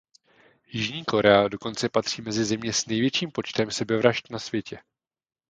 Jižní 0.67 1.05
Korea 1.05 1.47
dokonce 1.47 1.89
patří 1.89 2.21
mezi 2.21 2.43
země 2.45 2.73
s 2.73 2.85
největším 2.85 3.31
počtem 3.31 3.71
sebevražd 3.71 4.29
na 4.31 4.39
světě. 4.39 4.79